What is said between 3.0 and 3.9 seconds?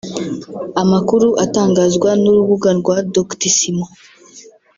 doctissimo